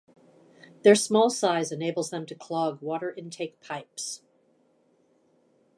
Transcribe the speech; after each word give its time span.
Their 0.81 0.95
small 0.95 1.29
size 1.29 1.71
enables 1.71 2.09
them 2.09 2.25
to 2.25 2.33
clog 2.33 2.81
water 2.81 3.13
intake 3.15 3.59
pipes. 3.61 4.23